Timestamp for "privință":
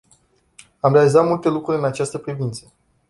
2.17-2.73